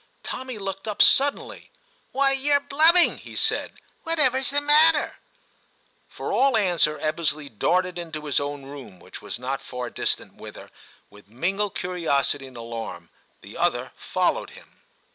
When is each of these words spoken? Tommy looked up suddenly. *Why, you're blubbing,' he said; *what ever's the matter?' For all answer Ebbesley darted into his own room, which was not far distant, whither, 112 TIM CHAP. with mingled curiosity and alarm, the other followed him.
Tommy 0.23 0.57
looked 0.57 0.87
up 0.87 0.99
suddenly. 0.99 1.69
*Why, 2.11 2.31
you're 2.31 2.59
blubbing,' 2.59 3.19
he 3.19 3.35
said; 3.35 3.73
*what 4.03 4.17
ever's 4.17 4.49
the 4.49 4.59
matter?' 4.59 5.17
For 6.17 6.33
all 6.33 6.57
answer 6.57 6.97
Ebbesley 6.97 7.49
darted 7.49 7.99
into 7.99 8.25
his 8.25 8.39
own 8.39 8.65
room, 8.65 8.99
which 8.99 9.21
was 9.21 9.37
not 9.37 9.61
far 9.61 9.91
distant, 9.91 10.33
whither, 10.37 10.71
112 11.09 11.21
TIM 11.21 11.21
CHAP. 11.27 11.29
with 11.29 11.39
mingled 11.39 11.75
curiosity 11.75 12.47
and 12.47 12.57
alarm, 12.57 13.11
the 13.43 13.55
other 13.55 13.91
followed 13.95 14.49
him. 14.49 14.81